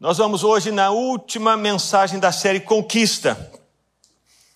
[0.00, 3.50] Nós vamos hoje na última mensagem da série Conquista.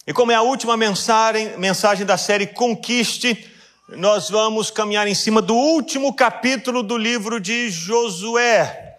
[0.07, 3.51] E como é a última mensagem, mensagem da série Conquiste,
[3.89, 8.99] nós vamos caminhar em cima do último capítulo do livro de Josué.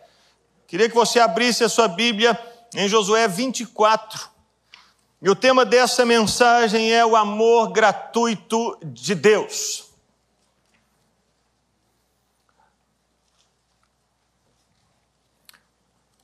[0.68, 2.38] Queria que você abrisse a sua Bíblia
[2.76, 4.28] em Josué 24.
[5.22, 9.83] E o tema dessa mensagem é o amor gratuito de Deus.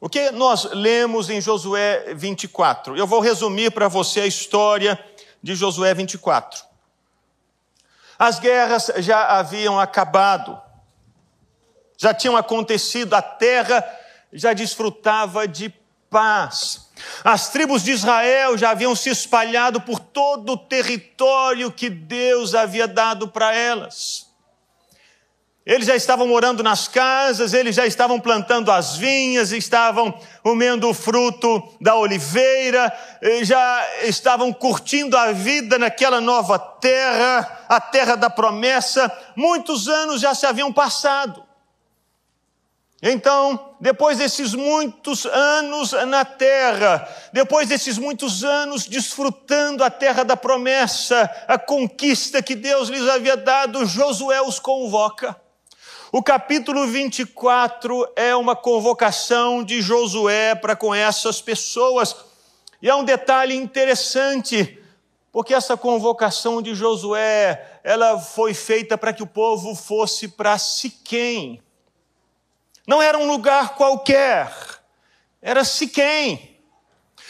[0.02, 2.96] O que nós lemos em Josué 24?
[2.96, 4.98] Eu vou resumir para você a história
[5.44, 6.64] de Josué 24.
[8.18, 10.60] As guerras já haviam acabado,
[11.98, 13.84] já tinham acontecido, a terra
[14.32, 15.74] já desfrutava de
[16.10, 16.90] paz.
[17.24, 22.88] As tribos de Israel já haviam se espalhado por todo o território que Deus havia
[22.88, 24.29] dado para elas.
[25.70, 30.96] Eles já estavam morando nas casas, eles já estavam plantando as vinhas, estavam comendo o
[30.96, 32.92] fruto da oliveira,
[33.44, 39.16] já estavam curtindo a vida naquela nova terra, a terra da promessa.
[39.36, 41.46] Muitos anos já se haviam passado.
[43.00, 50.36] Então, depois desses muitos anos na terra, depois desses muitos anos desfrutando a terra da
[50.36, 55.40] promessa, a conquista que Deus lhes havia dado, Josué os convoca.
[56.12, 62.16] O capítulo 24 é uma convocação de Josué para com essas pessoas.
[62.82, 64.80] E há um detalhe interessante,
[65.32, 71.62] porque essa convocação de Josué, ela foi feita para que o povo fosse para Siquém.
[72.88, 74.52] Não era um lugar qualquer,
[75.40, 76.58] era Siquém.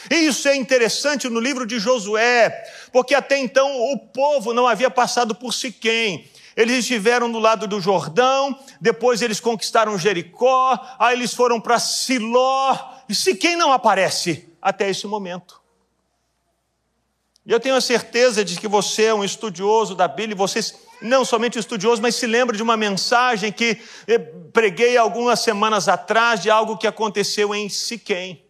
[0.10, 2.50] E isso é interessante no livro de Josué,
[2.94, 6.32] porque até então o povo não havia passado por Siquém.
[6.60, 12.78] Eles estiveram do lado do Jordão, depois eles conquistaram Jericó, aí eles foram para Siló,
[13.08, 15.62] e se quem não aparece até esse momento.
[17.46, 20.60] E eu tenho a certeza de que você é um estudioso da Bíblia, e você
[21.02, 23.76] não somente estudioso, mas se lembra de uma mensagem que
[24.52, 28.46] preguei algumas semanas atrás de algo que aconteceu em Siquém.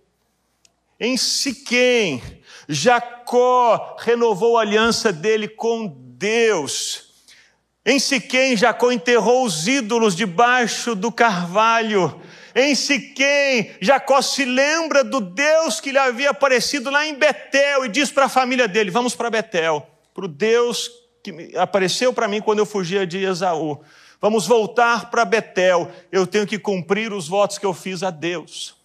[1.00, 2.24] Em Siquém,
[2.68, 7.09] Jacó renovou a aliança dele com Deus.
[7.86, 12.22] Em Siquém, Jacó enterrou os ídolos debaixo do carvalho.
[12.54, 17.90] Em Siquém, Jacó se lembra do Deus que lhe havia aparecido lá em Betel e
[17.90, 20.92] diz para a família dele: Vamos para Betel, para o Deus
[21.24, 23.82] que apareceu para mim quando eu fugia de Esaú.
[24.22, 28.76] Vamos voltar para Betel, eu tenho que cumprir os votos que eu fiz a Deus.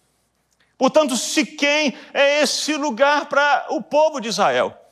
[0.77, 4.84] Portanto, Siquém é esse lugar para o povo de Israel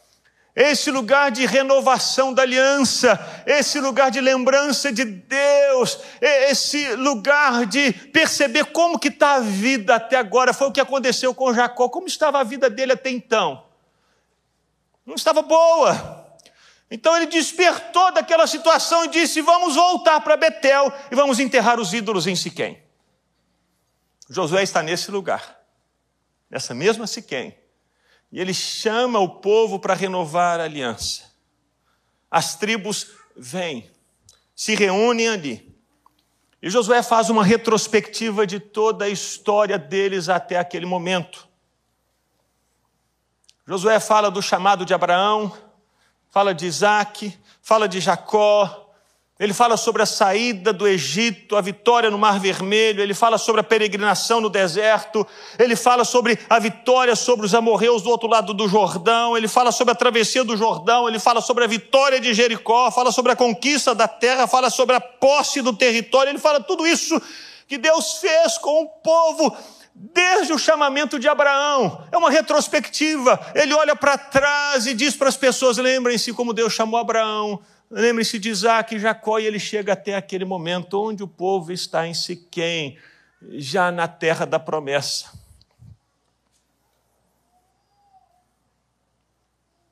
[0.56, 7.91] esse lugar de renovação da aliança, esse lugar de lembrança de Deus, esse lugar de
[7.91, 12.06] perceber como que está a vida até agora, foi o que aconteceu com Jacó, como
[12.06, 13.66] estava a vida dele até então.
[15.03, 16.38] Não estava boa.
[16.90, 21.94] Então ele despertou daquela situação e disse: Vamos voltar para Betel e vamos enterrar os
[21.94, 22.81] ídolos em Siquém.
[24.30, 25.59] Josué está nesse lugar,
[26.50, 27.62] nessa mesma Siquém
[28.33, 31.31] e ele chama o povo para renovar a aliança.
[32.31, 33.91] As tribos vêm,
[34.55, 35.77] se reúnem ali.
[36.59, 41.47] E Josué faz uma retrospectiva de toda a história deles até aquele momento.
[43.67, 45.55] Josué fala do chamado de Abraão,
[46.31, 48.82] fala de Isaac, fala de Jacó,
[49.39, 53.61] ele fala sobre a saída do Egito, a vitória no Mar Vermelho, ele fala sobre
[53.61, 55.25] a peregrinação no deserto,
[55.57, 59.71] ele fala sobre a vitória sobre os amorreus do outro lado do Jordão, ele fala
[59.71, 63.35] sobre a travessia do Jordão, ele fala sobre a vitória de Jericó, fala sobre a
[63.35, 67.19] conquista da terra, fala sobre a posse do território, ele fala tudo isso
[67.67, 69.57] que Deus fez com o povo
[69.95, 72.03] desde o chamamento de Abraão.
[72.11, 73.39] É uma retrospectiva.
[73.55, 77.59] Ele olha para trás e diz para as pessoas: lembrem-se como Deus chamou Abraão,
[77.96, 82.08] Lembre-se de Isaac e Jacó, e ele chega até aquele momento onde o povo está
[82.08, 82.98] em Siquém,
[83.52, 85.31] já na terra da promessa.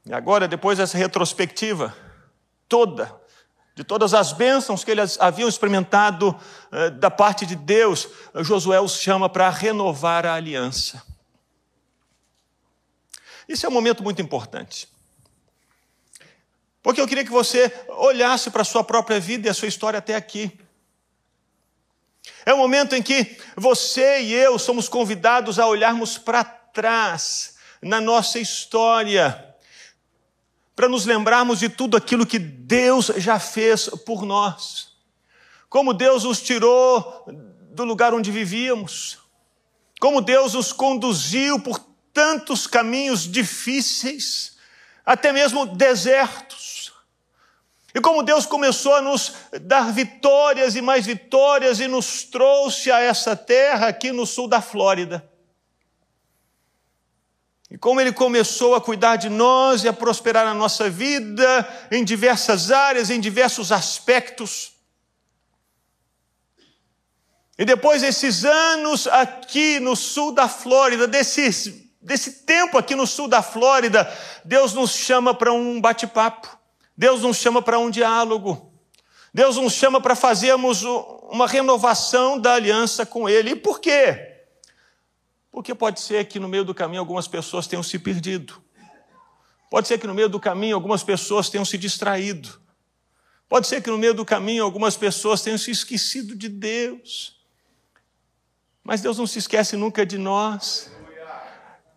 [0.03, 1.95] E agora, depois dessa retrospectiva
[2.67, 3.15] toda,
[3.75, 6.35] de todas as bênçãos que eles haviam experimentado
[6.71, 11.03] eh, da parte de Deus, Josué os chama para renovar a aliança.
[13.47, 14.89] Isso é um momento muito importante.
[16.81, 19.99] Porque eu queria que você olhasse para a sua própria vida e a sua história
[19.99, 20.51] até aqui.
[22.45, 27.99] É o momento em que você e eu somos convidados a olharmos para trás na
[27.99, 29.55] nossa história,
[30.75, 34.91] para nos lembrarmos de tudo aquilo que Deus já fez por nós.
[35.69, 37.25] Como Deus nos tirou
[37.71, 39.19] do lugar onde vivíamos,
[39.99, 41.79] como Deus os conduziu por
[42.11, 44.50] tantos caminhos difíceis,
[45.05, 46.93] até mesmo desertos.
[47.93, 52.99] E como Deus começou a nos dar vitórias e mais vitórias e nos trouxe a
[52.99, 55.29] essa terra aqui no sul da Flórida.
[57.69, 62.03] E como Ele começou a cuidar de nós e a prosperar na nossa vida em
[62.03, 64.73] diversas áreas, em diversos aspectos.
[67.57, 73.27] E depois desses anos aqui no sul da Flórida, desses, desse tempo aqui no sul
[73.27, 74.11] da Flórida,
[74.43, 76.57] Deus nos chama para um bate-papo,
[76.97, 78.73] Deus nos chama para um diálogo,
[79.33, 83.51] Deus nos chama para fazermos uma renovação da aliança com Ele.
[83.51, 84.39] E por quê?
[85.51, 88.61] Porque pode ser que no meio do caminho algumas pessoas tenham se perdido.
[89.69, 92.59] Pode ser que no meio do caminho algumas pessoas tenham se distraído.
[93.47, 97.39] Pode ser que no meio do caminho algumas pessoas tenham se esquecido de Deus.
[98.83, 100.89] Mas Deus não se esquece nunca de nós.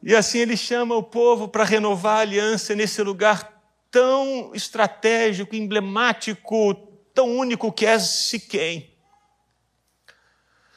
[0.04, 3.54] E assim Ele chama o povo para renovar a aliança nesse lugar
[3.90, 6.74] tão estratégico, emblemático,
[7.14, 8.92] tão único que é Siquém.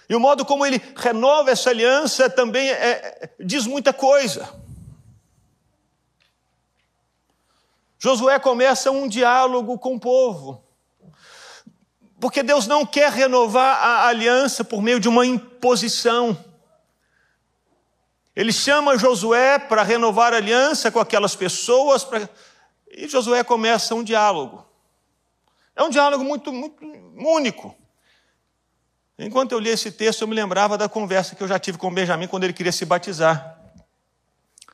[0.09, 4.49] E o modo como ele renova essa aliança também é, diz muita coisa.
[7.99, 10.63] Josué começa um diálogo com o povo.
[12.19, 16.37] Porque Deus não quer renovar a aliança por meio de uma imposição.
[18.37, 22.29] Ele chama Josué para renovar aliança com aquelas pessoas, pra...
[22.87, 24.63] e Josué começa um diálogo.
[25.75, 26.85] É um diálogo muito, muito
[27.17, 27.75] único.
[29.17, 31.91] Enquanto eu li esse texto, eu me lembrava da conversa que eu já tive com
[31.91, 33.59] Benjamin quando ele queria se batizar.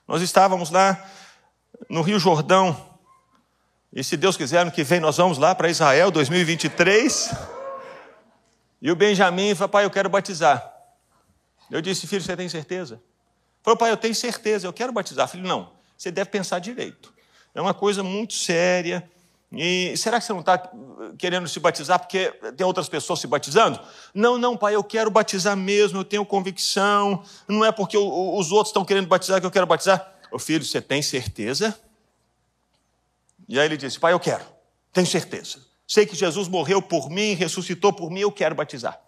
[0.05, 1.01] Nós estávamos lá
[1.89, 2.99] no Rio Jordão,
[3.93, 7.31] e se Deus quiser, no que vem nós vamos lá para Israel 2023.
[8.81, 10.69] E o Benjamin falou, pai, eu quero batizar.
[11.71, 13.01] Eu disse, filho, você tem certeza?
[13.63, 15.27] Falou, pai, eu tenho certeza, eu quero batizar.
[15.27, 17.11] Filho, não, você deve pensar direito.
[17.55, 19.09] É uma coisa muito séria,
[19.55, 20.71] e será que você não está
[21.17, 23.79] querendo se batizar porque tem outras pessoas se batizando?
[24.11, 27.23] Não, não, pai, eu quero batizar mesmo, eu tenho convicção.
[27.47, 30.11] Não é porque os outros estão querendo batizar que eu quero batizar.
[30.31, 31.79] Ô filho, você tem certeza?
[33.47, 34.43] E aí ele disse: Pai, eu quero,
[34.91, 35.59] tenho certeza.
[35.87, 38.99] Sei que Jesus morreu por mim, ressuscitou por mim, eu quero batizar.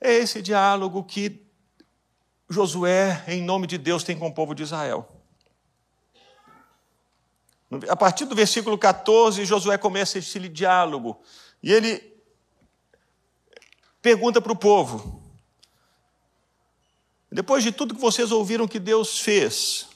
[0.00, 1.42] É esse diálogo que
[2.50, 5.08] Josué, em nome de Deus, tem com o povo de Israel.
[7.88, 11.22] A partir do versículo 14, Josué começa esse diálogo.
[11.62, 12.12] E ele
[14.02, 15.22] pergunta para o povo:
[17.30, 19.86] depois de tudo que vocês ouviram que Deus fez,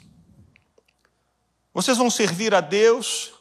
[1.73, 3.33] vocês vão servir a Deus?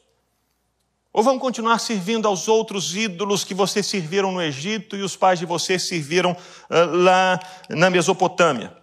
[1.15, 5.37] Ou vão continuar servindo aos outros ídolos que vocês serviram no Egito e os pais
[5.37, 6.35] de vocês serviram
[6.67, 7.39] lá
[7.69, 8.82] na Mesopotâmia?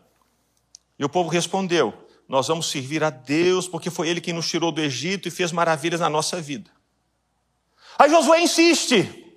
[1.01, 1.95] E o povo respondeu:
[2.29, 5.51] nós vamos servir a Deus, porque foi Ele quem nos tirou do Egito e fez
[5.51, 6.71] maravilhas na nossa vida.
[7.99, 9.35] Aí Josué insiste: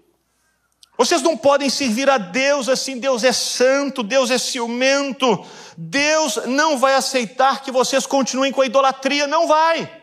[0.97, 5.43] vocês não podem servir a Deus assim, Deus é santo, Deus é ciumento,
[5.77, 10.01] Deus não vai aceitar que vocês continuem com a idolatria, não vai.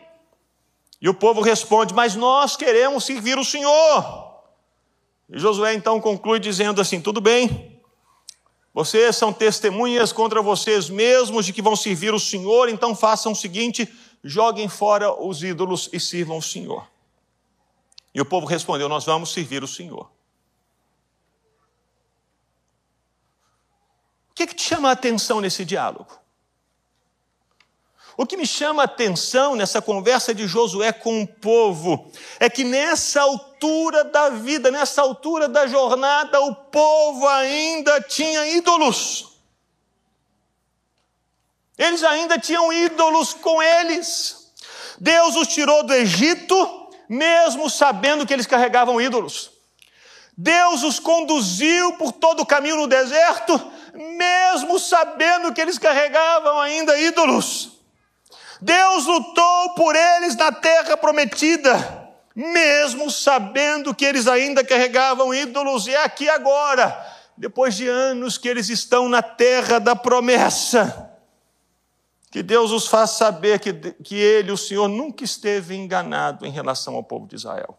[0.99, 4.31] E o povo responde: Mas nós queremos servir o Senhor.
[5.29, 7.70] E Josué então conclui dizendo assim: Tudo bem,
[8.73, 13.35] vocês são testemunhas contra vocês mesmos de que vão servir o Senhor, então façam o
[13.35, 13.91] seguinte:
[14.23, 16.89] joguem fora os ídolos e sirvam o Senhor.
[18.13, 20.09] E o povo respondeu: Nós vamos servir o Senhor.
[24.29, 26.20] O que, é que te chama a atenção nesse diálogo?
[28.21, 32.63] O que me chama a atenção nessa conversa de Josué com o povo é que
[32.63, 39.39] nessa altura da vida, nessa altura da jornada, o povo ainda tinha ídolos.
[41.75, 44.51] Eles ainda tinham ídolos com eles.
[44.99, 49.49] Deus os tirou do Egito, mesmo sabendo que eles carregavam ídolos.
[50.37, 53.59] Deus os conduziu por todo o caminho no deserto,
[53.95, 57.80] mesmo sabendo que eles carregavam ainda ídolos.
[58.61, 65.93] Deus lutou por eles na terra prometida, mesmo sabendo que eles ainda carregavam ídolos, e
[65.93, 66.95] é aqui agora,
[67.35, 71.09] depois de anos que eles estão na terra da promessa,
[72.29, 76.95] que Deus os faz saber que, que Ele, o Senhor, nunca esteve enganado em relação
[76.95, 77.77] ao povo de Israel.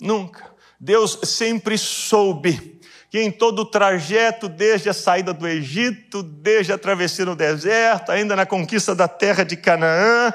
[0.00, 0.50] Nunca.
[0.80, 2.77] Deus sempre soube
[3.10, 8.12] que em todo o trajeto, desde a saída do Egito, desde a travessia no deserto,
[8.12, 10.32] ainda na conquista da terra de Canaã,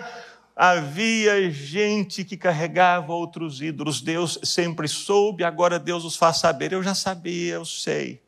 [0.56, 4.02] havia gente que carregava outros ídolos.
[4.02, 6.74] Deus sempre soube, agora Deus os faz saber.
[6.74, 8.22] Eu já sabia, eu sei.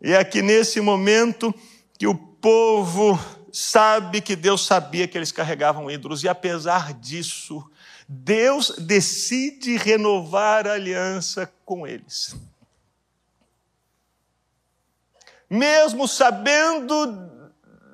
[0.00, 1.52] E é aqui nesse momento
[1.98, 3.18] que o povo
[3.52, 7.68] sabe que Deus sabia que eles carregavam ídolos, e apesar disso,
[8.08, 12.36] Deus decide renovar a aliança com eles.
[15.50, 17.28] Mesmo sabendo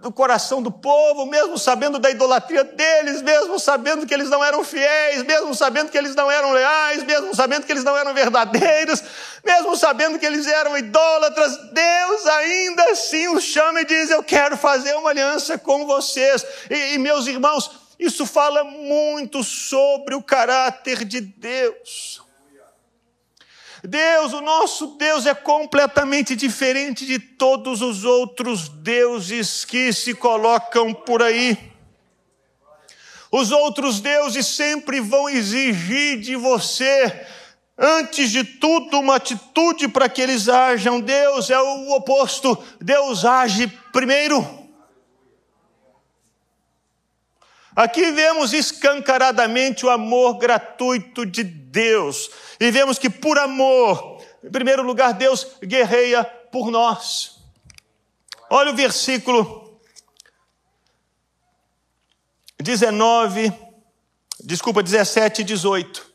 [0.05, 4.63] do coração do povo, mesmo sabendo da idolatria deles, mesmo sabendo que eles não eram
[4.63, 9.03] fiéis, mesmo sabendo que eles não eram leais, mesmo sabendo que eles não eram verdadeiros,
[9.43, 14.59] mesmo sabendo que eles eram idólatras, Deus ainda assim os chama e diz: Eu quero
[14.59, 16.45] fazer uma aliança com vocês.
[16.69, 22.24] E, e meus irmãos, isso fala muito sobre o caráter de Deus.
[23.87, 30.95] Deus, o nosso Deus, é completamente diferente de todos os outros deuses que se colocam
[30.95, 31.59] por aí.
[33.31, 37.27] Os outros deuses sempre vão exigir de você,
[37.77, 40.99] antes de tudo, uma atitude para que eles ajam.
[40.99, 42.57] Deus é o oposto.
[42.81, 44.64] Deus age primeiro.
[47.75, 52.31] Aqui vemos escancaradamente o amor gratuito de Deus.
[52.61, 57.41] E vemos que por amor, em primeiro lugar, Deus guerreia por nós.
[58.49, 59.81] Olha o versículo
[62.61, 63.53] 19,
[64.41, 66.15] desculpa, 17 e 18.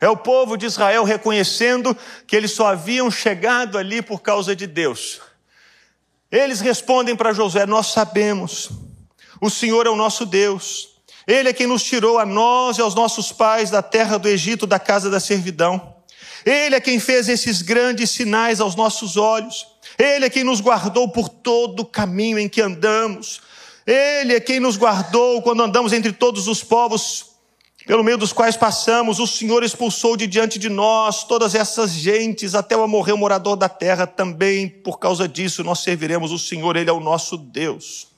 [0.00, 4.66] É o povo de Israel reconhecendo que eles só haviam chegado ali por causa de
[4.66, 5.20] Deus.
[6.30, 8.70] Eles respondem para Josué: Nós sabemos,
[9.40, 10.88] o Senhor é o nosso Deus.
[11.26, 14.66] Ele é quem nos tirou a nós e aos nossos pais da terra do Egito,
[14.66, 15.94] da casa da servidão.
[16.44, 19.66] Ele é quem fez esses grandes sinais aos nossos olhos.
[19.98, 23.42] Ele é quem nos guardou por todo o caminho em que andamos.
[23.86, 27.27] Ele é quem nos guardou quando andamos entre todos os povos
[27.88, 29.18] pelo meio dos quais passamos.
[29.18, 33.56] O Senhor expulsou de diante de nós todas essas gentes, até o morrer o morador
[33.56, 34.06] da terra.
[34.06, 38.08] Também por causa disso nós serviremos o Senhor, Ele é o nosso Deus.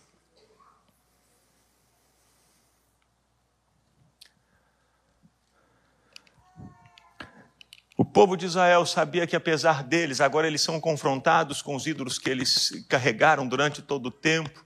[7.96, 12.18] O povo de Israel sabia que, apesar deles, agora eles são confrontados com os ídolos
[12.18, 14.64] que eles carregaram durante todo o tempo,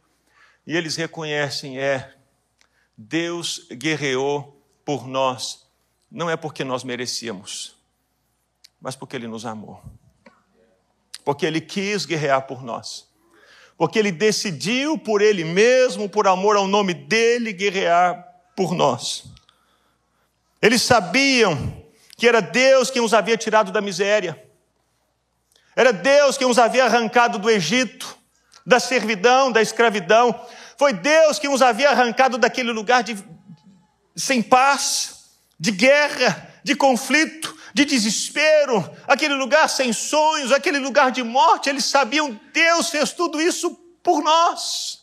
[0.66, 2.14] e eles reconhecem: é,
[2.96, 5.66] Deus guerreou por nós,
[6.10, 7.74] não é porque nós merecíamos,
[8.80, 9.82] mas porque Ele nos amou,
[11.24, 13.08] porque Ele quis guerrear por nós,
[13.76, 18.24] porque Ele decidiu por Ele mesmo, por amor ao nome dEle, guerrear
[18.54, 19.24] por nós.
[20.60, 21.82] Eles sabiam
[22.16, 24.40] que era Deus quem os havia tirado da miséria,
[25.74, 28.16] era Deus quem os havia arrancado do Egito,
[28.64, 30.46] da servidão, da escravidão,
[30.78, 33.16] foi Deus quem os havia arrancado daquele lugar de
[34.16, 35.24] sem paz,
[35.58, 41.84] de guerra, de conflito, de desespero, aquele lugar sem sonhos, aquele lugar de morte, eles
[41.84, 45.00] sabiam, Deus fez tudo isso por nós.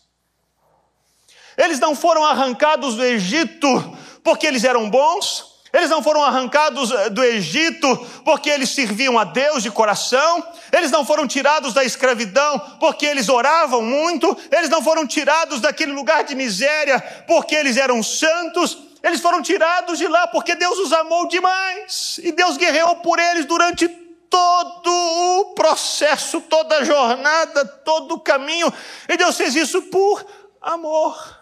[1.57, 7.09] Eles não foram arrancados do Egito porque eles eram bons, eles não foram arrancados eh,
[7.09, 12.59] do Egito porque eles serviam a Deus de coração, eles não foram tirados da escravidão
[12.79, 18.01] porque eles oravam muito, eles não foram tirados daquele lugar de miséria porque eles eram
[18.03, 23.19] santos, eles foram tirados de lá porque Deus os amou demais e Deus guerreou por
[23.19, 23.87] eles durante
[24.29, 28.71] todo o processo, toda a jornada, todo o caminho,
[29.09, 30.25] e Deus fez isso por
[30.61, 31.41] amor.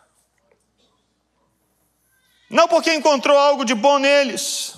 [2.49, 4.73] Não porque encontrou algo de bom neles.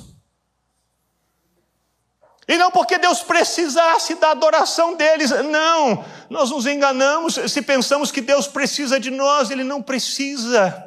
[2.46, 5.32] E não porque Deus precisasse da adoração deles.
[5.46, 9.50] Não, nós nos enganamos se pensamos que Deus precisa de nós.
[9.50, 10.86] Ele não precisa.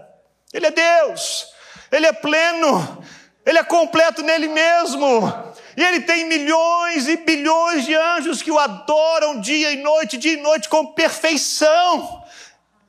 [0.53, 1.54] Ele é Deus.
[1.95, 3.05] Ele é pleno.
[3.47, 5.55] Ele é completo nele mesmo.
[5.77, 10.33] E ele tem milhões e bilhões de anjos que o adoram dia e noite, dia
[10.33, 12.25] e noite com perfeição.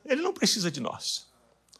[0.04, 1.25] Ele não precisa de nós.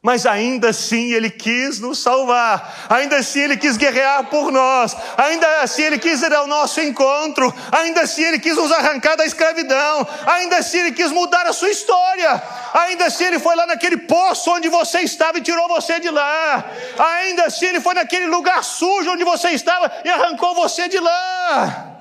[0.06, 5.62] Mas ainda assim ele quis nos salvar, ainda assim ele quis guerrear por nós, ainda
[5.62, 10.06] assim ele quis ir ao nosso encontro, ainda assim ele quis nos arrancar da escravidão,
[10.24, 12.40] ainda assim ele quis mudar a sua história,
[12.72, 16.64] ainda assim ele foi lá naquele poço onde você estava e tirou você de lá,
[16.96, 21.96] ainda assim ele foi naquele lugar sujo onde você estava e arrancou você de lá.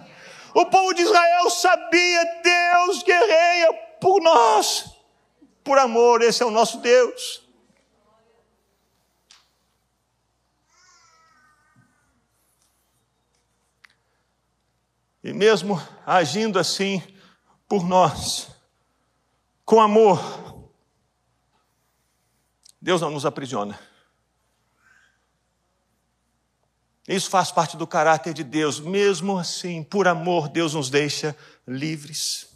[0.54, 4.86] O povo de Israel sabia, Deus guerreia por nós,
[5.64, 7.45] por amor, esse é o nosso Deus.
[15.26, 17.02] E mesmo agindo assim
[17.68, 18.48] por nós,
[19.66, 20.70] com amor,
[22.80, 23.80] Deus não nos aprisiona.
[27.08, 28.80] Isso faz parte do caráter de Deus.
[28.80, 31.36] Mesmo assim, por amor, Deus nos deixa
[31.68, 32.48] livres.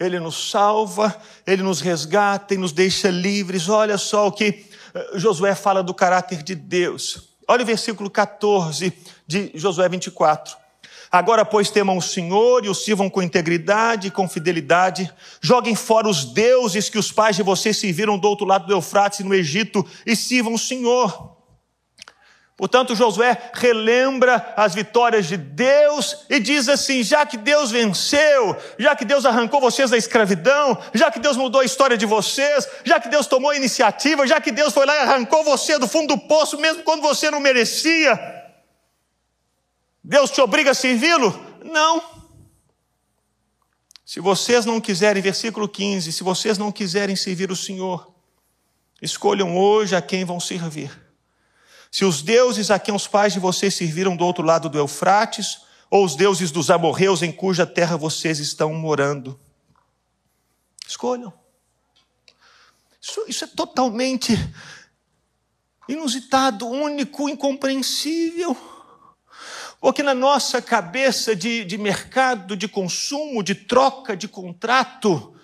[0.00, 3.68] Ele nos salva, ele nos resgata e nos deixa livres.
[3.68, 7.35] Olha só o que eh, Josué fala do caráter de Deus.
[7.48, 8.92] Olha o versículo 14
[9.26, 10.56] de Josué 24.
[11.10, 15.12] Agora, pois, temam o Senhor e o sirvam com integridade e com fidelidade.
[15.40, 19.20] Joguem fora os deuses que os pais de vocês serviram do outro lado do Eufrates,
[19.20, 21.35] no Egito, e sirvam o Senhor.
[22.56, 28.96] Portanto, Josué relembra as vitórias de Deus e diz assim: já que Deus venceu, já
[28.96, 32.98] que Deus arrancou vocês da escravidão, já que Deus mudou a história de vocês, já
[32.98, 36.16] que Deus tomou a iniciativa, já que Deus foi lá e arrancou você do fundo
[36.16, 38.18] do poço, mesmo quando você não merecia,
[40.02, 41.38] Deus te obriga a servi-lo?
[41.62, 42.02] Não.
[44.02, 48.14] Se vocês não quiserem, versículo 15: se vocês não quiserem servir o Senhor,
[49.02, 51.04] escolham hoje a quem vão servir
[51.90, 55.60] se os deuses a quem os pais de vocês serviram do outro lado do Eufrates,
[55.90, 59.38] ou os deuses dos amorreus em cuja terra vocês estão morando.
[60.86, 61.32] Escolham.
[63.00, 64.32] Isso, isso é totalmente
[65.88, 68.56] inusitado, único, incompreensível.
[69.80, 75.34] Porque na nossa cabeça de, de mercado, de consumo, de troca, de contrato,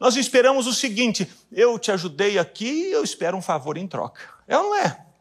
[0.00, 4.20] nós esperamos o seguinte: eu te ajudei aqui, eu espero um favor em troca.
[4.48, 5.11] É ou não é?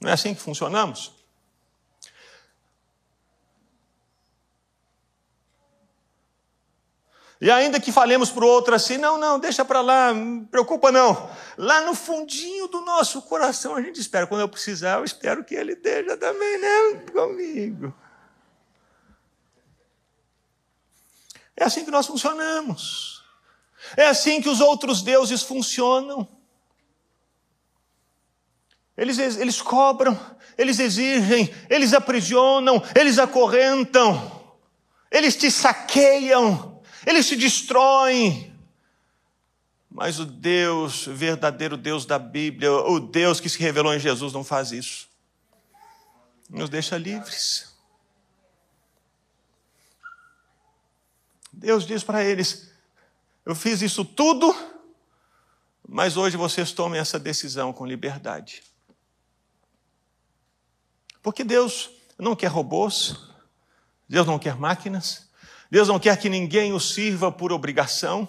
[0.00, 1.12] Não é assim que funcionamos?
[7.40, 10.12] E ainda que falemos para o outro assim, não, não, deixa para lá,
[10.50, 11.30] preocupa não.
[11.56, 14.26] Lá no fundinho do nosso coração a gente espera.
[14.26, 17.94] Quando eu precisar, eu espero que ele esteja também né, comigo.
[21.56, 23.24] É assim que nós funcionamos.
[23.96, 26.39] É assim que os outros deuses funcionam.
[28.96, 30.18] Eles, eles cobram,
[30.58, 34.40] eles exigem, eles aprisionam, eles acorrentam,
[35.10, 38.50] eles te saqueiam, eles te destroem.
[39.90, 44.44] Mas o Deus, verdadeiro Deus da Bíblia, o Deus que se revelou em Jesus, não
[44.44, 45.08] faz isso.
[46.48, 47.74] Nos deixa livres.
[51.52, 52.70] Deus diz para eles:
[53.44, 54.54] Eu fiz isso tudo,
[55.88, 58.62] mas hoje vocês tomem essa decisão com liberdade.
[61.22, 63.16] Porque Deus não quer robôs,
[64.08, 65.28] Deus não quer máquinas,
[65.70, 68.28] Deus não quer que ninguém o sirva por obrigação,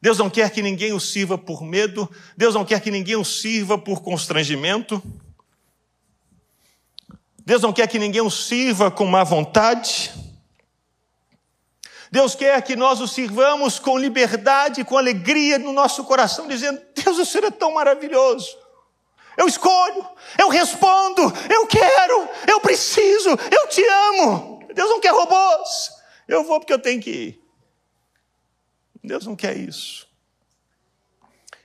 [0.00, 3.24] Deus não quer que ninguém o sirva por medo, Deus não quer que ninguém o
[3.24, 5.02] sirva por constrangimento,
[7.44, 10.12] Deus não quer que ninguém o sirva com má vontade.
[12.10, 17.18] Deus quer que nós o sirvamos com liberdade, com alegria no nosso coração, dizendo: Deus,
[17.18, 18.61] o Senhor é tão maravilhoso.
[19.36, 20.06] Eu escolho,
[20.38, 24.66] eu respondo, eu quero, eu preciso, eu te amo.
[24.74, 25.90] Deus não quer robôs.
[26.28, 27.42] Eu vou porque eu tenho que ir.
[29.02, 30.06] Deus não quer isso.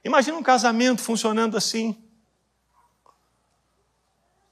[0.03, 2.01] Imagina um casamento funcionando assim.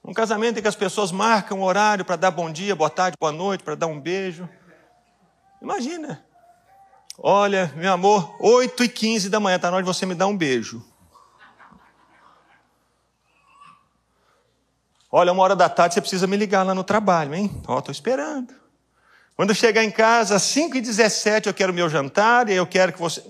[0.03, 3.17] Um casamento em que as pessoas marcam o horário para dar bom dia, boa tarde,
[3.19, 4.47] boa noite, para dar um beijo.
[5.61, 6.23] Imagina.
[7.17, 10.27] Olha, meu amor, 8 e 15 da manhã, está na hora de você me dar
[10.27, 10.85] um beijo.
[15.11, 17.61] Olha, uma hora da tarde você precisa me ligar lá no trabalho, hein?
[17.67, 18.53] Ó, estou esperando.
[19.35, 22.65] Quando eu chegar em casa, às 5 e 17 eu quero meu jantar e eu
[22.65, 23.23] quero que você.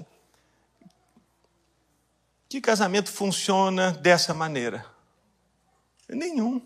[2.47, 4.85] Que casamento funciona dessa maneira?
[6.07, 6.61] Nenhum.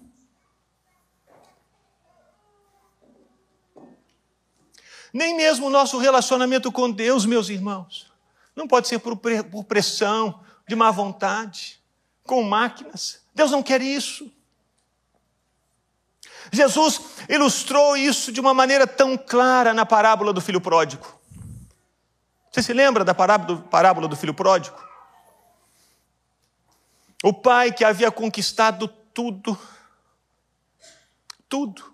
[5.11, 8.11] Nem mesmo o nosso relacionamento com Deus, meus irmãos.
[8.55, 11.81] Não pode ser por pressão, de má vontade,
[12.23, 13.21] com máquinas.
[13.33, 14.31] Deus não quer isso.
[16.51, 21.05] Jesus ilustrou isso de uma maneira tão clara na parábola do filho pródigo.
[22.51, 24.77] Você se lembra da parábola do filho pródigo?
[27.23, 29.57] O pai que havia conquistado tudo,
[31.47, 31.93] tudo,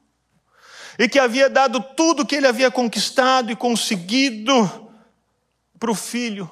[0.98, 4.90] e que havia dado tudo que ele havia conquistado e conseguido
[5.78, 6.50] para o filho.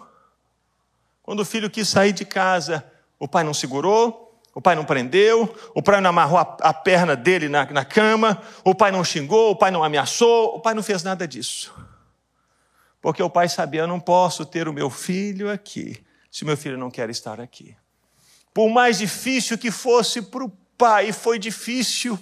[1.21, 2.83] Quando o filho quis sair de casa,
[3.17, 4.22] o pai não segurou,
[4.55, 8.41] o pai não prendeu, o pai não amarrou a, a perna dele na, na cama,
[8.63, 11.73] o pai não xingou, o pai não ameaçou, o pai não fez nada disso.
[13.01, 16.77] Porque o pai sabia: eu não posso ter o meu filho aqui, se meu filho
[16.77, 17.75] não quer estar aqui.
[18.53, 22.19] Por mais difícil que fosse para o pai, foi difícil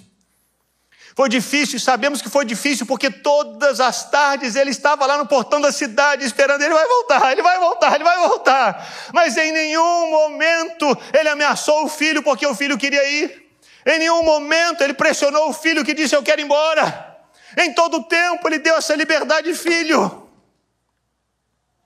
[1.14, 5.60] foi difícil, sabemos que foi difícil, porque todas as tardes ele estava lá no portão
[5.60, 9.10] da cidade esperando, ele vai voltar, ele vai voltar, ele vai voltar.
[9.12, 13.50] Mas em nenhum momento ele ameaçou o filho, porque o filho queria ir.
[13.84, 17.18] Em nenhum momento ele pressionou o filho que disse: Eu quero ir embora.
[17.58, 20.28] Em todo o tempo ele deu essa liberdade, filho.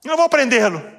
[0.05, 0.96] Eu vou prendê-lo.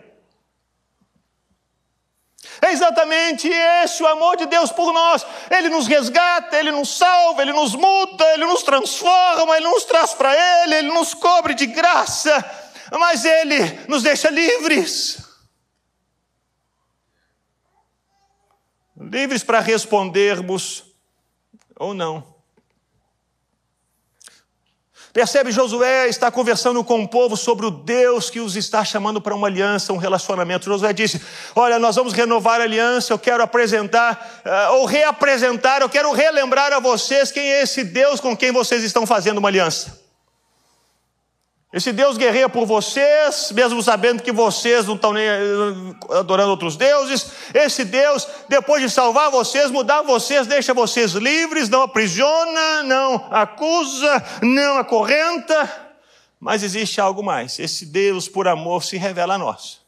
[2.62, 5.26] É exatamente esse o amor de Deus por nós.
[5.50, 10.14] Ele nos resgata, ele nos salva, ele nos muda, ele nos transforma, ele nos traz
[10.14, 12.44] para ele, ele nos cobre de graça,
[12.92, 15.18] mas ele nos deixa livres.
[19.00, 20.84] Livres para respondermos
[21.76, 22.37] ou não.
[25.18, 29.34] Percebe, Josué está conversando com o povo sobre o Deus que os está chamando para
[29.34, 30.66] uma aliança, um relacionamento.
[30.66, 31.20] Josué disse:
[31.56, 36.72] Olha, nós vamos renovar a aliança, eu quero apresentar, uh, ou reapresentar, eu quero relembrar
[36.72, 40.07] a vocês quem é esse Deus com quem vocês estão fazendo uma aliança.
[41.72, 46.78] Esse Deus guerreia por vocês, mesmo sabendo que vocês não estão nem eh, adorando outros
[46.78, 47.30] deuses.
[47.54, 54.24] Esse Deus, depois de salvar vocês, mudar vocês, deixa vocês livres, não aprisiona, não acusa,
[54.42, 55.94] não acorrenta.
[56.40, 57.60] Mas existe algo mais.
[57.60, 59.82] Esse Deus, por amor, se revela a nós.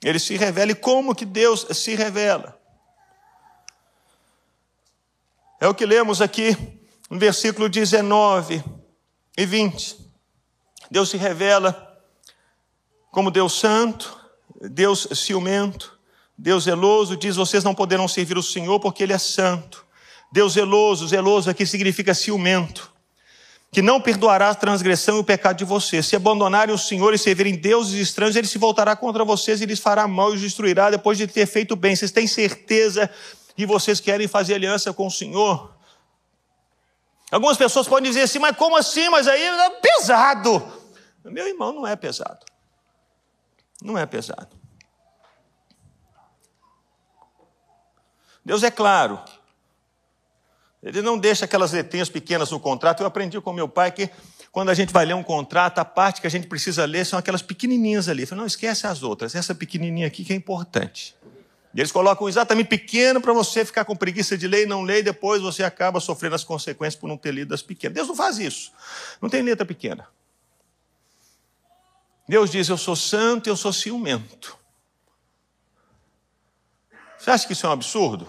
[0.00, 0.70] Ele se revela.
[0.70, 2.56] E como que Deus se revela?
[5.60, 6.56] É o que lemos aqui
[7.10, 8.75] no versículo 19
[9.36, 9.96] e 20.
[10.90, 12.00] Deus se revela
[13.10, 14.18] como Deus santo,
[14.70, 15.98] Deus ciumento,
[16.36, 19.84] Deus zeloso, diz: vocês não poderão servir o Senhor porque Ele é santo.
[20.32, 22.92] Deus zeloso, zeloso aqui significa ciumento,
[23.70, 26.06] que não perdoará a transgressão e o pecado de vocês.
[26.06, 29.80] Se abandonarem o Senhor e servirem deuses estranhos, Ele se voltará contra vocês e lhes
[29.80, 31.94] fará mal e os destruirá depois de ter feito bem.
[31.94, 33.08] Vocês têm certeza
[33.56, 35.75] que vocês querem fazer aliança com o Senhor?
[37.30, 39.08] Algumas pessoas podem dizer assim, mas como assim?
[39.08, 40.62] Mas aí é pesado.
[41.24, 42.44] Meu irmão, não é pesado.
[43.82, 44.56] Não é pesado.
[48.44, 49.20] Deus é claro.
[50.82, 53.00] Ele não deixa aquelas letrinhas pequenas no contrato.
[53.00, 54.08] Eu aprendi com meu pai que
[54.52, 57.18] quando a gente vai ler um contrato, a parte que a gente precisa ler são
[57.18, 58.22] aquelas pequenininhas ali.
[58.22, 59.34] Eu falei, não, esquece as outras.
[59.34, 61.16] Essa pequenininha aqui que é importante.
[61.76, 65.00] E eles colocam exatamente pequeno para você ficar com preguiça de ler e não ler,
[65.00, 67.94] e depois você acaba sofrendo as consequências por não ter lido as pequenas.
[67.94, 68.72] Deus não faz isso.
[69.20, 70.08] Não tem letra pequena.
[72.26, 74.56] Deus diz: Eu sou santo e eu sou ciumento.
[77.18, 78.26] Você acha que isso é um absurdo?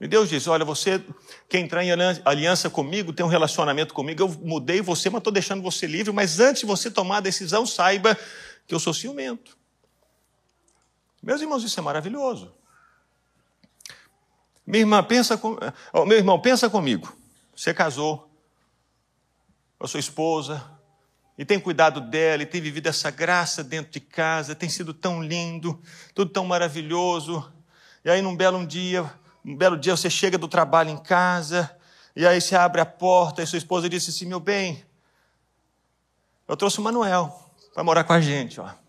[0.00, 1.02] E Deus diz: Olha, você
[1.48, 1.90] quer entrar em
[2.24, 6.12] aliança comigo, tem um relacionamento comigo, eu mudei você, mas estou deixando você livre.
[6.12, 8.16] Mas antes de você tomar a decisão, saiba
[8.68, 9.63] que eu sou ciumento.
[11.24, 12.54] Meus irmãos, isso é maravilhoso.
[14.66, 15.56] Minha irmã, pensa com...
[16.06, 17.16] meu irmão, pensa comigo.
[17.56, 18.30] Você casou
[19.78, 20.62] com a sua esposa
[21.38, 25.22] e tem cuidado dela e tem vivido essa graça dentro de casa, tem sido tão
[25.22, 25.80] lindo,
[26.14, 27.50] tudo tão maravilhoso.
[28.04, 29.10] E aí num belo dia,
[29.42, 31.74] um belo dia você chega do trabalho em casa
[32.14, 34.84] e aí você abre a porta e sua esposa disse assim: "Meu bem,
[36.46, 38.83] eu trouxe o Manuel para morar com a gente, ó.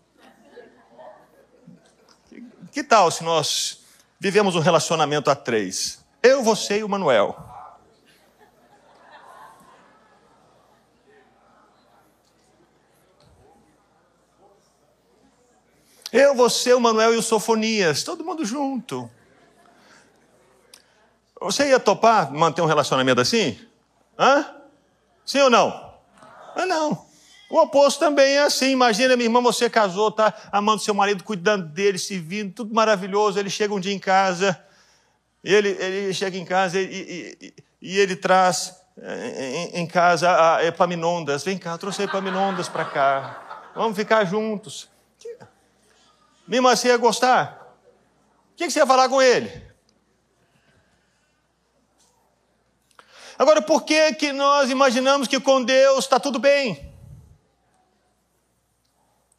[2.76, 3.86] Que tal se nós
[4.20, 6.04] vivemos um relacionamento a três?
[6.22, 7.34] Eu, você e o Manuel.
[16.12, 19.10] Eu, você, o Manuel e o Sofonias, todo mundo junto.
[21.40, 23.58] Você ia topar manter um relacionamento assim?
[24.18, 24.54] Hã?
[25.24, 25.94] Sim ou não?
[26.54, 27.05] Ah, não.
[27.48, 28.70] O oposto também é assim.
[28.70, 33.38] Imagina, minha irmã, você casou, tá amando seu marido, cuidando dele, se vindo, tudo maravilhoso.
[33.38, 34.60] Ele chega um dia em casa,
[35.42, 40.64] ele, ele chega em casa e, e, e ele traz eh, em, em casa a
[40.64, 41.44] Epaminondas.
[41.44, 43.70] Vem cá, trouxe Epaminondas para cá.
[43.74, 44.88] Vamos ficar juntos.
[46.48, 47.76] Minha irmã, você ia gostar?
[48.52, 49.66] O que você ia falar com ele?
[53.38, 56.85] Agora, por que, que nós imaginamos que com Deus está tudo bem?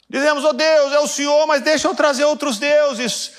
[0.09, 3.33] Dizemos, oh Deus, é o Senhor, mas deixa eu trazer outros deuses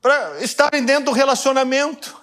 [0.00, 2.20] para estarem dentro do relacionamento.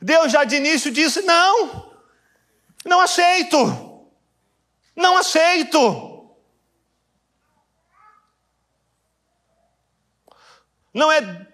[0.00, 1.92] Deus já de início disse: não,
[2.84, 4.08] não aceito,
[4.96, 6.08] não aceito.
[10.92, 11.46] Não é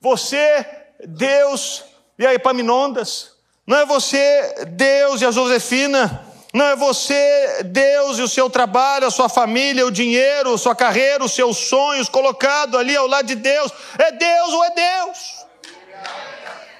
[0.00, 0.64] você,
[1.08, 1.84] Deus
[2.18, 6.25] e a Epaminondas, não é você, Deus e a Josefina,
[6.56, 10.74] não é você, Deus e o seu trabalho, a sua família, o dinheiro, a sua
[10.74, 13.70] carreira, os seus sonhos colocado ali ao lado de Deus.
[13.98, 15.46] É Deus ou é Deus?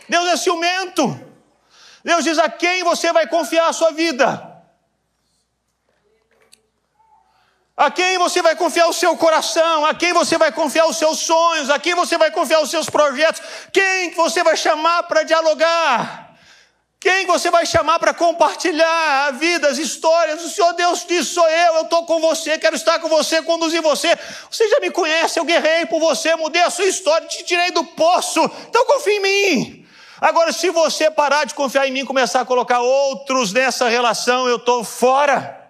[0.08, 1.20] Deus é ciumento.
[2.02, 4.50] Deus diz a quem você vai confiar a sua vida.
[7.76, 9.84] A quem você vai confiar o seu coração?
[9.84, 11.68] A quem você vai confiar os seus sonhos?
[11.68, 13.42] A quem você vai confiar os seus projetos?
[13.70, 16.25] Quem você vai chamar para dialogar?
[16.98, 20.42] Quem você vai chamar para compartilhar a vida, as histórias?
[20.42, 23.82] O Senhor Deus diz: sou eu, eu estou com você, quero estar com você, conduzir
[23.82, 24.16] você.
[24.50, 27.84] Você já me conhece, eu guerrei por você, mudei a sua história, te tirei do
[27.84, 29.86] poço, então confie em mim.
[30.20, 34.48] Agora, se você parar de confiar em mim e começar a colocar outros nessa relação,
[34.48, 35.68] eu estou fora.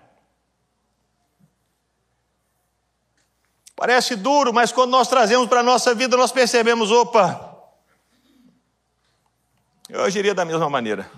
[3.75, 7.46] Parece duro, mas quando nós trazemos para a nossa vida, nós percebemos: opa,
[9.89, 11.11] eu agiria da mesma maneira.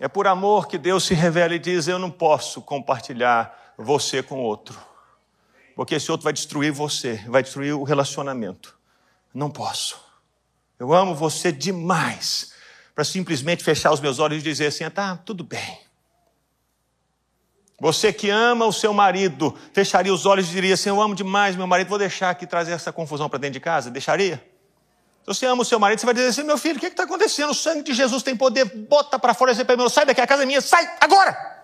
[0.00, 4.40] É por amor que Deus se revela e diz: Eu não posso compartilhar você com
[4.40, 4.78] outro,
[5.74, 8.76] porque esse outro vai destruir você, vai destruir o relacionamento.
[9.34, 10.00] Não posso.
[10.78, 12.52] Eu amo você demais
[12.94, 15.87] para simplesmente fechar os meus olhos e dizer assim: tá, tudo bem.
[17.80, 21.54] Você que ama o seu marido, fecharia os olhos e diria assim: Eu amo demais
[21.54, 23.88] meu marido, vou deixar aqui trazer essa confusão para dentro de casa?
[23.88, 24.44] Deixaria?
[25.22, 27.04] Se você ama o seu marido, você vai dizer assim: Meu filho, o que está
[27.04, 27.50] acontecendo?
[27.50, 30.42] O sangue de Jesus tem poder, bota para fora esse primeiro, sai daqui, a casa
[30.42, 31.56] é minha, sai agora!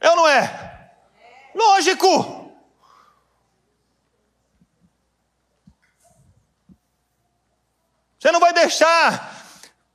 [0.00, 0.90] Eu não é?
[1.52, 2.54] Lógico!
[8.16, 9.34] Você não vai deixar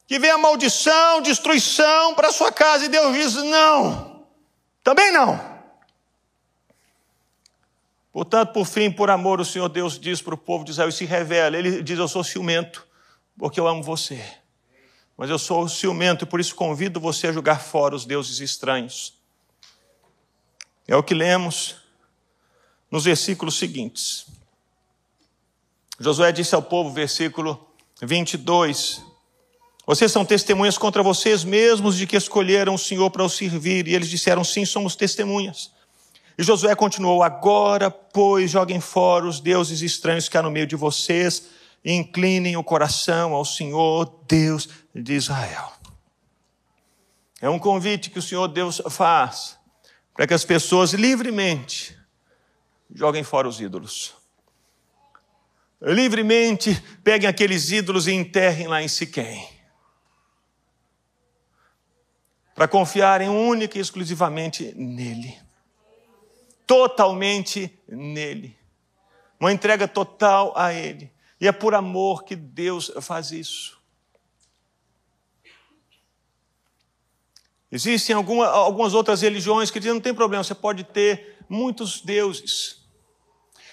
[0.08, 4.05] que venha maldição, destruição para sua casa e Deus diz: Não.
[4.86, 5.44] Também não.
[8.14, 10.94] Portanto, por fim, por amor, o Senhor Deus diz para o povo de Israel e
[10.94, 11.58] se revela.
[11.58, 12.86] Ele diz: Eu sou ciumento,
[13.36, 14.24] porque eu amo você.
[15.18, 19.18] Mas eu sou ciumento e por isso convido você a jogar fora os deuses estranhos.
[20.88, 21.78] É o que lemos
[22.92, 24.28] nos versículos seguintes.
[26.00, 27.68] Josué disse ao povo, versículo
[28.04, 29.04] 22,
[29.86, 33.88] vocês são testemunhas contra vocês mesmos de que escolheram o Senhor para o servir.
[33.88, 35.72] E eles disseram: Sim, somos testemunhas.
[36.38, 40.76] E Josué continuou: Agora, pois, joguem fora os deuses estranhos que há no meio de
[40.76, 41.50] vocês
[41.84, 45.72] e inclinem o coração ao Senhor, Deus de Israel.
[47.40, 49.56] É um convite que o Senhor Deus faz
[50.16, 51.96] para que as pessoas livremente
[52.92, 54.16] joguem fora os ídolos.
[55.80, 59.55] Livremente peguem aqueles ídolos e enterrem lá em Siquém
[62.56, 65.38] para confiarem única e exclusivamente nele.
[66.66, 68.58] Totalmente nele.
[69.38, 71.12] Uma entrega total a ele.
[71.40, 73.78] E é por amor que Deus faz isso.
[77.70, 82.86] Existem alguma, algumas outras religiões que dizem não tem problema, você pode ter muitos deuses.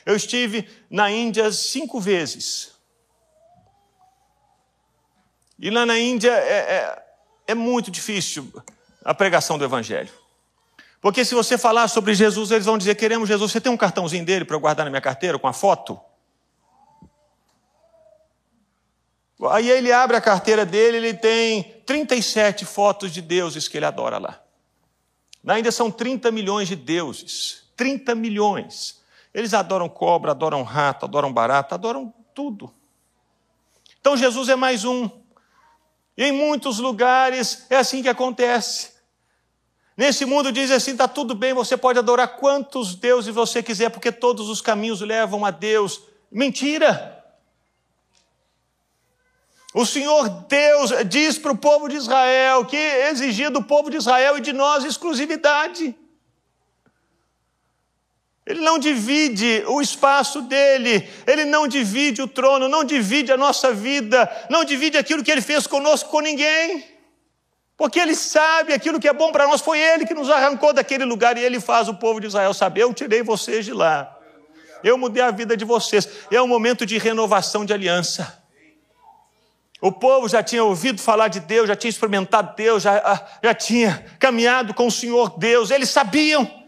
[0.05, 2.73] Eu estive na Índia cinco vezes.
[5.57, 7.02] E lá na Índia é, é
[7.47, 8.53] é muito difícil
[9.05, 10.11] a pregação do Evangelho.
[11.01, 13.51] Porque se você falar sobre Jesus, eles vão dizer: queremos Jesus.
[13.51, 16.01] Você tem um cartãozinho dele para eu guardar na minha carteira com a foto?
[19.51, 24.19] Aí ele abre a carteira dele, ele tem 37 fotos de deuses que ele adora
[24.19, 24.41] lá.
[25.49, 27.65] Ainda são 30 milhões de deuses.
[27.77, 29.03] 30 milhões.
[29.35, 32.73] Eles adoram cobra, adoram rato, adoram barata, adoram tudo.
[34.01, 35.11] Então Jesus é mais um.
[36.17, 38.93] E em muitos lugares é assim que acontece.
[39.97, 44.11] Nesse mundo diz assim: está tudo bem, você pode adorar quantos deuses você quiser, porque
[44.11, 46.01] todos os caminhos levam a Deus.
[46.31, 47.19] Mentira!
[49.75, 54.37] O Senhor Deus diz para o povo de Israel que exigia do povo de Israel
[54.37, 55.97] e de nós exclusividade.
[58.45, 63.73] Ele não divide o espaço dele, ele não divide o trono, não divide a nossa
[63.73, 66.85] vida, não divide aquilo que ele fez conosco com ninguém.
[67.77, 71.05] Porque ele sabe aquilo que é bom para nós, foi ele que nos arrancou daquele
[71.05, 74.19] lugar e ele faz o povo de Israel saber: eu tirei vocês de lá,
[74.83, 76.09] eu mudei a vida de vocês.
[76.31, 78.43] É um momento de renovação de aliança.
[79.81, 83.53] O povo já tinha ouvido falar de Deus, já tinha experimentado Deus, já, ah, já
[83.53, 86.62] tinha caminhado com o Senhor Deus, eles sabiam.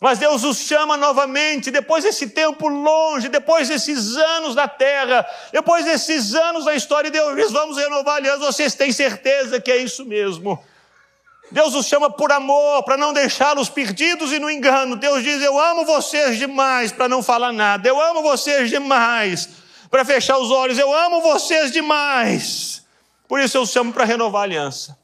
[0.00, 5.84] Mas Deus os chama novamente, depois desse tempo longe, depois desses anos na terra, depois
[5.84, 10.04] desses anos na história, Deus diz: vamos renovar aliás, vocês têm certeza que é isso
[10.04, 10.62] mesmo.
[11.50, 14.94] Deus os chama por amor, para não deixá-los perdidos e no engano.
[14.94, 19.48] Deus diz: Eu amo vocês demais para não falar nada, eu amo vocês demais
[19.90, 22.86] para fechar os olhos, eu amo vocês demais.
[23.26, 24.96] Por isso eu os chamo para renovar a aliança.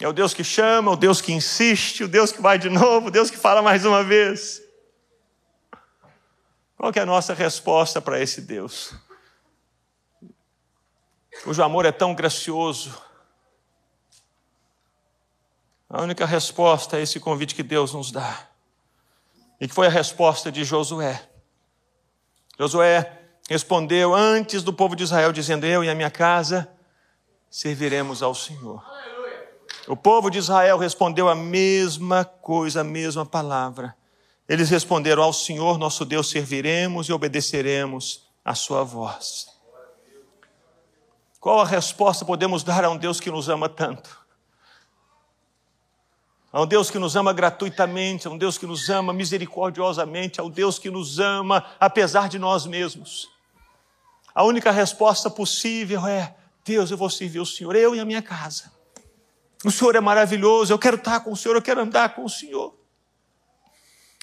[0.00, 3.08] É o Deus que chama, o Deus que insiste, o Deus que vai de novo,
[3.08, 4.62] o Deus que fala mais uma vez.
[6.76, 8.94] Qual é a nossa resposta para esse Deus?
[11.42, 13.00] cujo amor é tão gracioso.
[15.88, 18.48] A única resposta a esse convite que Deus nos dá,
[19.60, 21.28] e que foi a resposta de Josué.
[22.58, 26.70] Josué respondeu antes do povo de Israel, dizendo: Eu e a minha casa
[27.50, 28.84] serviremos ao Senhor.
[29.90, 33.96] O povo de Israel respondeu a mesma coisa, a mesma palavra.
[34.48, 39.48] Eles responderam: Ao Senhor nosso Deus serviremos e obedeceremos a sua voz.
[41.40, 44.16] Qual a resposta podemos dar a um Deus que nos ama tanto?
[46.52, 50.44] A um Deus que nos ama gratuitamente, a um Deus que nos ama misericordiosamente, a
[50.44, 53.28] um Deus que nos ama apesar de nós mesmos.
[54.32, 58.22] A única resposta possível é: Deus, eu vou servir o Senhor, eu e a minha
[58.22, 58.78] casa.
[59.64, 62.28] O Senhor é maravilhoso, eu quero estar com o Senhor, eu quero andar com o
[62.28, 62.74] Senhor.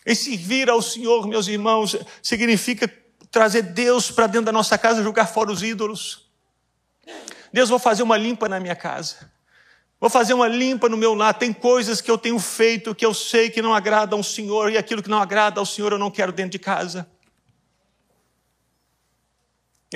[0.06, 2.92] E servir ao Senhor, meus irmãos, significa
[3.30, 6.28] trazer Deus para dentro da nossa casa, jogar fora os ídolos.
[7.52, 9.32] Deus, vou fazer uma limpa na minha casa.
[10.00, 11.34] Vou fazer uma limpa no meu lar.
[11.34, 14.78] Tem coisas que eu tenho feito que eu sei que não agradam ao Senhor, e
[14.78, 17.10] aquilo que não agrada ao Senhor eu não quero dentro de casa.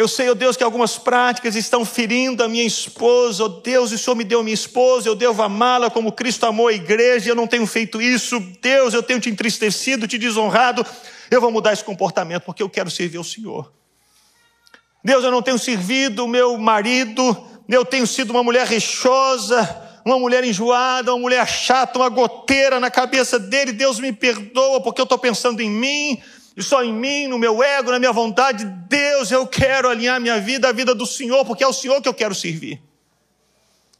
[0.02, 3.44] Eu sei, ó oh Deus, que algumas práticas estão ferindo a minha esposa.
[3.44, 6.70] Ó oh Deus, o Senhor me deu minha esposa, eu devo amá-la como Cristo amou
[6.70, 8.40] a igreja, eu não tenho feito isso.
[8.60, 10.84] Deus, eu tenho te entristecido, te desonrado.
[11.30, 13.72] Eu vou mudar esse comportamento porque eu quero servir ao Senhor.
[15.04, 17.38] Deus, eu não tenho servido o meu marido,
[17.70, 22.90] eu tenho sido uma mulher rixosa, uma mulher enjoada, uma mulher chata, uma goteira na
[22.90, 23.72] cabeça dele.
[23.72, 26.20] Deus me perdoa porque eu estou pensando em mim
[26.56, 28.66] e só em mim, no meu ego, na minha vontade.
[28.66, 32.10] Deus, eu quero alinhar minha vida à vida do Senhor, porque é o Senhor que
[32.10, 32.82] eu quero servir.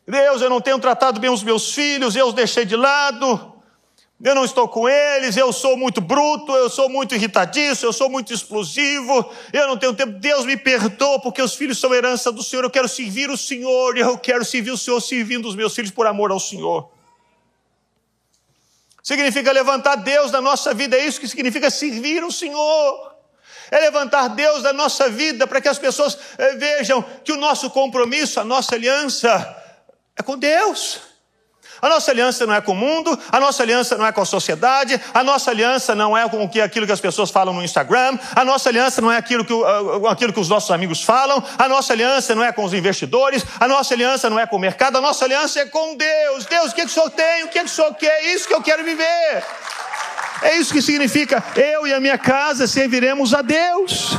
[0.08, 3.54] Deus, eu não tenho tratado bem os meus filhos, eu os deixei de lado,
[4.22, 8.10] eu não estou com eles, eu sou muito bruto, eu sou muito irritadiço, eu sou
[8.10, 10.20] muito explosivo, eu não tenho tempo.
[10.20, 13.98] Deus me perdoa, porque os filhos são herança do Senhor, eu quero servir o Senhor,
[13.98, 16.92] eu quero servir o Senhor servindo os meus filhos por amor ao Senhor.
[19.04, 23.12] Significa levantar Deus da nossa vida, é isso que significa servir o Senhor.
[23.72, 27.70] É levantar Deus da nossa vida para que as pessoas eh, vejam que o nosso
[27.70, 29.58] compromisso, a nossa aliança
[30.16, 31.11] é com Deus.
[31.82, 34.26] A nossa aliança não é com o mundo, a nossa aliança não é com a
[34.26, 38.46] sociedade, a nossa aliança não é com aquilo que as pessoas falam no Instagram, a
[38.46, 39.54] nossa aliança não é aquilo que,
[40.08, 43.68] aquilo que os nossos amigos falam, a nossa aliança não é com os investidores, a
[43.68, 46.46] nossa aliança não é com o mercado, a nossa aliança é com Deus.
[46.46, 47.44] Deus, o que, que o Senhor tem?
[47.44, 48.26] O que, que o Senhor quer?
[48.26, 49.44] É isso que eu quero viver.
[50.44, 54.12] É isso que significa eu e a minha casa serviremos a Deus.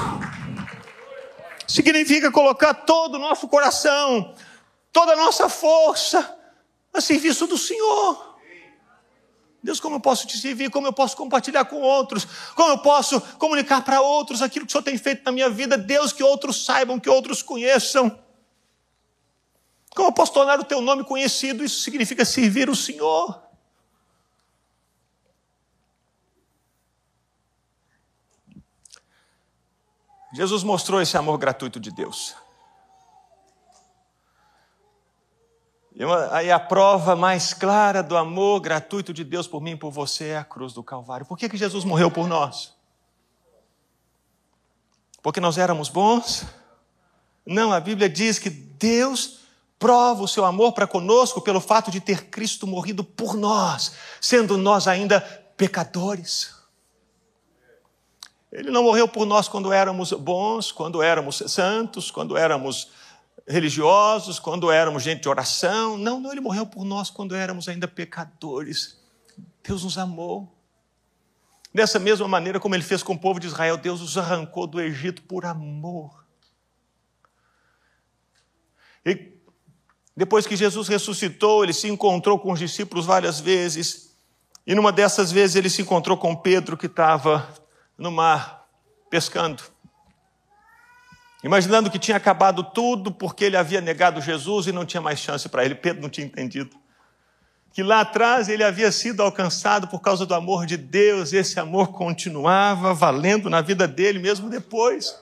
[1.66, 4.34] Significa colocar todo o nosso coração,
[4.92, 6.41] toda a nossa força,
[6.92, 8.32] a serviço do Senhor.
[9.62, 10.70] Deus, como eu posso te servir?
[10.70, 12.26] Como eu posso compartilhar com outros?
[12.56, 15.78] Como eu posso comunicar para outros aquilo que o Senhor tem feito na minha vida?
[15.78, 18.18] Deus, que outros saibam, que outros conheçam.
[19.94, 21.62] Como eu posso tornar o teu nome conhecido?
[21.62, 23.40] Isso significa servir o Senhor.
[30.34, 32.34] Jesus mostrou esse amor gratuito de Deus.
[36.30, 40.28] Aí a prova mais clara do amor gratuito de Deus por mim e por você
[40.28, 41.26] é a cruz do Calvário.
[41.26, 42.74] Por que, que Jesus morreu por nós?
[45.22, 46.44] Porque nós éramos bons?
[47.44, 49.40] Não, a Bíblia diz que Deus
[49.78, 54.56] prova o seu amor para conosco pelo fato de ter Cristo morrido por nós, sendo
[54.56, 55.20] nós ainda
[55.56, 56.54] pecadores.
[58.50, 62.90] Ele não morreu por nós quando éramos bons, quando éramos santos, quando éramos
[63.46, 65.96] religiosos, quando éramos gente de oração.
[65.96, 68.98] Não, não, ele morreu por nós quando éramos ainda pecadores.
[69.62, 70.52] Deus nos amou.
[71.74, 74.80] Dessa mesma maneira como ele fez com o povo de Israel, Deus os arrancou do
[74.80, 76.24] Egito por amor.
[79.04, 79.32] E
[80.16, 84.14] depois que Jesus ressuscitou, ele se encontrou com os discípulos várias vezes.
[84.66, 87.48] E numa dessas vezes ele se encontrou com Pedro, que estava
[87.96, 88.68] no mar
[89.10, 89.62] pescando
[91.42, 95.48] imaginando que tinha acabado tudo porque ele havia negado Jesus e não tinha mais chance
[95.48, 95.74] para ele.
[95.74, 96.76] Pedro não tinha entendido.
[97.72, 101.92] Que lá atrás ele havia sido alcançado por causa do amor de Deus, esse amor
[101.92, 105.16] continuava valendo na vida dele mesmo depois.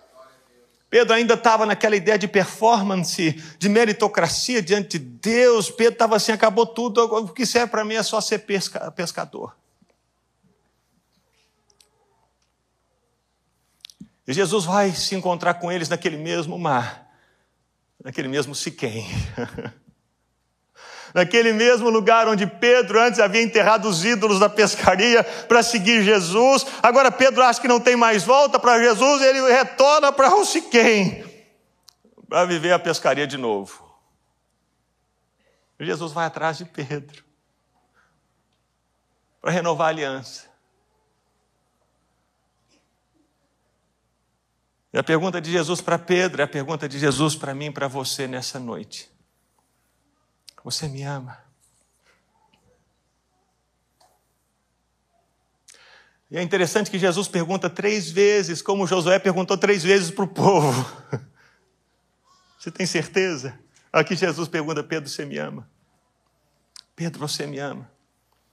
[0.90, 5.70] Pedro ainda estava naquela ideia de performance, de meritocracia diante de Deus.
[5.70, 9.54] Pedro estava assim: acabou tudo, o que serve para mim é só ser pesca, pescador.
[14.30, 17.10] E Jesus vai se encontrar com eles naquele mesmo mar,
[18.00, 19.04] naquele mesmo Siquém.
[21.12, 26.64] naquele mesmo lugar onde Pedro antes havia enterrado os ídolos da pescaria para seguir Jesus.
[26.80, 31.24] Agora Pedro acha que não tem mais volta para Jesus, ele retorna para o Siquém.
[32.28, 33.84] para viver a pescaria de novo.
[35.80, 37.24] Jesus vai atrás de Pedro
[39.40, 40.49] para renovar a aliança.
[44.93, 47.86] E a pergunta de Jesus para Pedro é a pergunta de Jesus para mim para
[47.86, 49.11] você nessa noite.
[50.64, 51.38] Você me ama?
[56.30, 60.28] E é interessante que Jesus pergunta três vezes, como Josué perguntou três vezes para o
[60.28, 60.84] povo.
[62.59, 63.59] Você tem certeza?
[63.91, 65.66] Aqui Jesus pergunta: Pedro, você me ama?
[66.95, 67.91] Pedro, você me ama?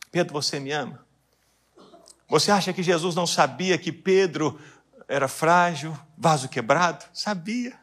[0.09, 1.05] Pedro, você me ama?
[2.29, 4.57] Você acha que Jesus não sabia que Pedro
[5.07, 7.05] era frágil, vaso quebrado?
[7.13, 7.79] Sabia.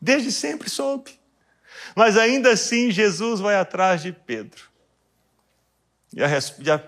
[0.00, 1.18] Desde sempre soube.
[1.94, 4.68] Mas ainda assim, Jesus vai atrás de Pedro.
[6.12, 6.82] E a, e a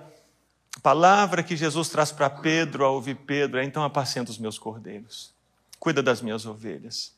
[0.83, 5.35] palavra que Jesus traz para Pedro ao ouvir Pedro é: então apacenta os meus cordeiros,
[5.79, 7.15] cuida das minhas ovelhas,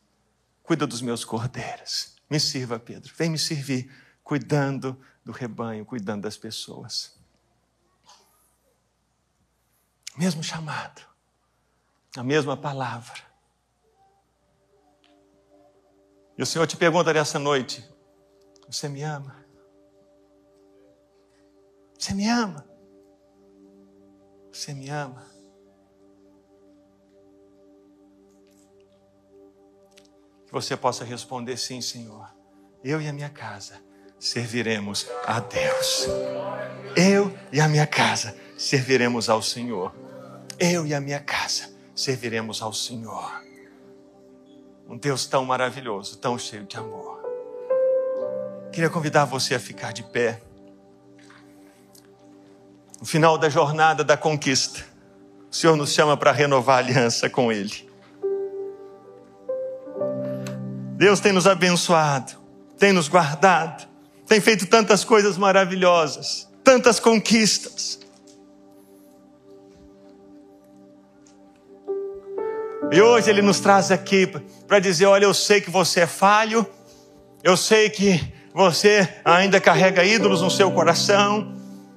[0.63, 2.17] cuida dos meus cordeiros.
[2.29, 3.93] Me sirva, Pedro, vem me servir,
[4.23, 7.19] cuidando do rebanho, cuidando das pessoas.
[10.17, 11.03] Mesmo chamado,
[12.17, 13.21] a mesma palavra.
[16.37, 17.85] E o Senhor te pergunta nessa noite:
[18.69, 19.45] Você me ama?
[21.99, 22.67] Você me ama?
[24.51, 25.25] Você me ama?
[30.47, 32.29] Que você possa responder sim, Senhor.
[32.83, 33.81] Eu e a minha casa
[34.19, 36.07] serviremos a Deus.
[36.97, 39.95] Eu e a minha casa serviremos ao Senhor.
[40.59, 43.43] Eu e a minha casa serviremos ao Senhor.
[44.89, 47.21] Um Deus tão maravilhoso, tão cheio de amor.
[48.73, 50.41] Queria convidar você a ficar de pé.
[52.99, 54.85] No final da jornada da conquista,
[55.51, 57.89] o Senhor nos chama para renovar a aliança com Ele.
[60.97, 62.33] Deus tem nos abençoado,
[62.79, 63.89] tem nos guardado,
[64.27, 68.00] tem feito tantas coisas maravilhosas, tantas conquistas.
[72.93, 74.27] E hoje Ele nos traz aqui
[74.67, 76.67] para dizer: olha, eu sei que você é falho,
[77.43, 78.21] eu sei que
[78.55, 81.55] você ainda carrega ídolos no seu coração,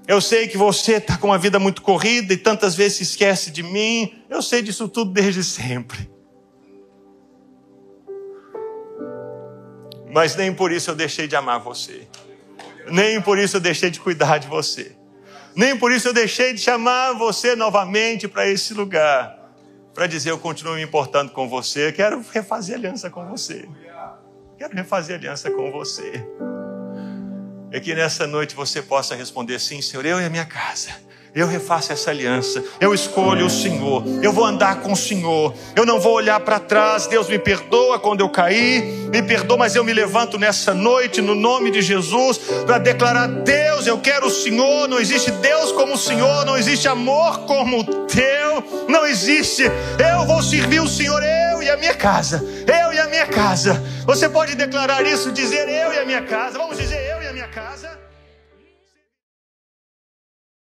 [0.07, 3.49] eu sei que você está com uma vida muito corrida e tantas vezes se esquece
[3.49, 6.11] de mim, eu sei disso tudo desde sempre.
[10.13, 12.07] Mas nem por isso eu deixei de amar você,
[12.87, 14.95] nem por isso eu deixei de cuidar de você,
[15.55, 19.42] nem por isso eu deixei de chamar você novamente para esse lugar
[19.93, 23.67] para dizer eu continuo me importando com você, quero refazer aliança com você.
[24.57, 26.25] Quero refazer aliança com você.
[27.71, 30.91] É que nessa noite você possa responder sim, Senhor, eu e a minha casa
[31.35, 35.83] eu refaço essa aliança, eu escolho o Senhor, eu vou andar com o Senhor, eu
[35.85, 37.07] não vou olhar para trás.
[37.07, 38.81] Deus me perdoa quando eu caí,
[39.11, 43.87] me perdoa, mas eu me levanto nessa noite no nome de Jesus para declarar: Deus,
[43.87, 44.87] eu quero o Senhor.
[44.87, 49.63] Não existe Deus como o Senhor, não existe amor como o teu, não existe.
[49.63, 53.83] Eu vou servir o Senhor, eu e a minha casa, eu e a minha casa.
[54.05, 56.59] Você pode declarar isso, dizer eu e a minha casa.
[56.59, 58.02] Vamos dizer eu e a minha casa.